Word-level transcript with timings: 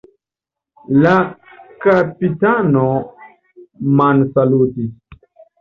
La 1.03 1.11
kapitano 1.83 2.87
mansalutis. 4.01 4.93